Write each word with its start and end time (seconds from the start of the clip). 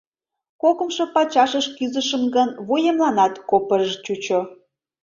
Кокымшо 0.61 1.03
пачашыш 1.13 1.65
кӱзышым 1.77 2.23
гын, 2.35 2.49
вуемланат 2.67 3.33
копыж-ж 3.49 3.91
чучо. 4.05 4.39